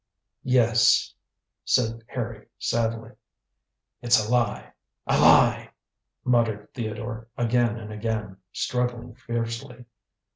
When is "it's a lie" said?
4.01-4.73